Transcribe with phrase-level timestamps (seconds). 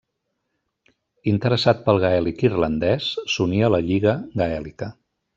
[1.31, 4.89] Interessat pel gaèlic irlandès, s'uní a la Lliga Gaèlica.